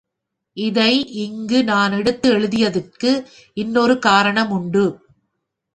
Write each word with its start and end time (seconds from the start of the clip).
இதை 0.57 0.93
இங்கு 1.15 1.63
நான் 1.63 1.91
எடுத்து 1.91 2.27
எழுதியதற்கு 2.33 3.11
இன்னொரு 3.53 3.95
காரணமுண்டு. 4.05 4.85